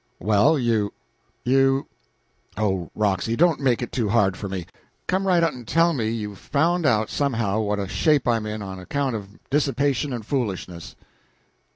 [0.19, 0.93] "Well, you
[1.43, 1.85] you
[2.57, 4.65] oh, Roxy, don't make it too hard for me!
[5.05, 8.63] Come right out and tell me you've found out somehow what a shape I'm in
[8.63, 10.95] on account of dissipation and foolishness."